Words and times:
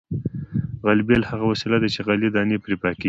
غلبېل 0.85 1.21
هغه 1.31 1.45
وسیله 1.51 1.77
ده 1.81 1.87
چې 1.93 1.99
غلې 2.07 2.29
دانې 2.35 2.57
پرې 2.63 2.75
پاکیږي 2.81 2.99